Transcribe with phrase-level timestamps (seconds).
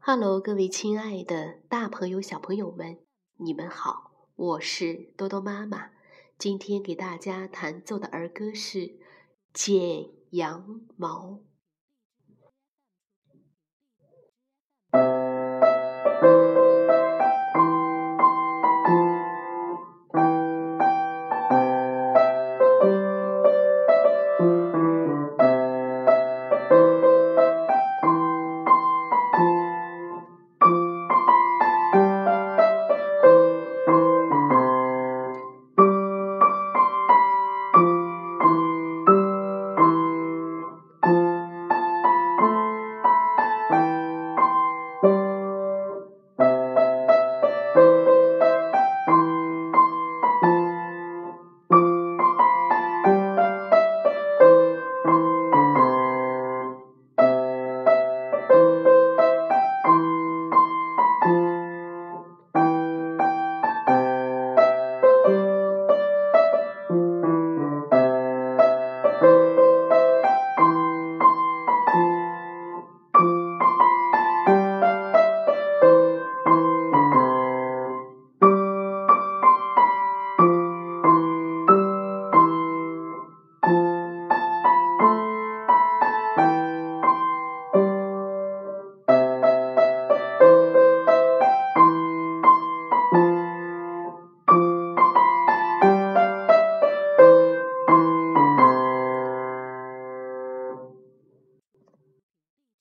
[0.00, 2.98] 哈喽各位亲爱的大朋友小朋友们
[3.36, 5.90] 你们好我是多多妈妈。
[6.38, 8.94] 今天给大家弹奏的儿歌是
[9.52, 11.40] 剪羊毛。